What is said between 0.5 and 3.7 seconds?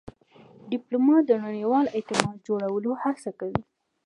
ډيپلومات د نړیوال اعتماد جوړولو هڅه کوي.